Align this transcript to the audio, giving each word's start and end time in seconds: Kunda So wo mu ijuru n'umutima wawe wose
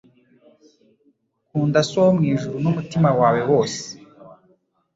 Kunda 1.47 1.79
So 1.89 1.99
wo 2.05 2.11
mu 2.17 2.23
ijuru 2.33 2.57
n'umutima 2.63 3.09
wawe 3.19 3.41
wose 3.49 3.83